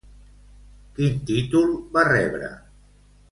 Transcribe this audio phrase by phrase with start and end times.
[0.95, 2.53] Quin títol va rebre?